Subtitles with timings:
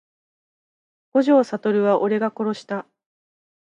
[1.13, 2.87] 五条悟は俺が殺した…